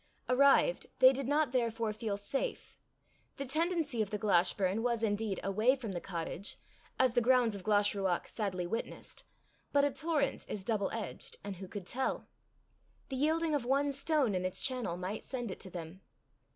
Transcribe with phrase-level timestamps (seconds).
[0.27, 2.75] Arrived, they did not therefore feel safe.
[3.37, 6.57] The tendency of the Glashburn was indeed away from the cottage,
[6.97, 9.23] as the grounds of Glashruach sadly witnessed;
[9.71, 12.27] but a torrent is double edged, and who could tell?
[13.09, 16.01] The yielding of one stone in its channel might send it to them.